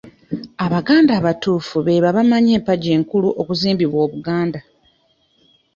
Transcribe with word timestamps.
Abaganda 0.65 1.11
abatuufu 1.19 1.75
beebo 1.85 2.07
abamanyi 2.11 2.49
empagi 2.57 2.89
enkulu 2.97 3.29
okuzimbiddwa 3.41 3.97
Obuganda. 4.07 4.59